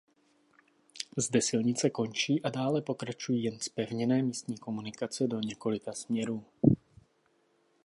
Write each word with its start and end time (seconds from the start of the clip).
Zde 1.17 1.41
silnice 1.41 1.89
končí 1.89 2.43
a 2.43 2.49
dále 2.49 2.81
pokračují 2.81 3.43
jen 3.43 3.59
zpevněné 3.59 4.21
místní 4.23 4.57
komunikace 4.57 5.27
do 5.27 5.39
několika 5.39 5.93
směrů. 5.93 6.43